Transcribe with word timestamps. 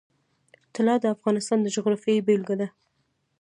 طلا 0.73 0.95
د 0.99 1.05
افغانستان 1.15 1.57
د 1.61 1.67
جغرافیې 1.75 2.25
بېلګه 2.27 2.55
ده. 2.61 2.67